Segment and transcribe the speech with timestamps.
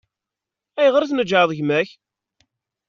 [0.79, 1.89] Ayɣer i tneǧǧɛeḍ gma-k?